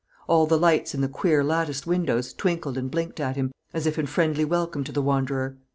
[0.27, 3.99] All the lights in the queer latticed windows twinkled and blinked at him, as if
[3.99, 5.57] in friendly welcome to the wanderer.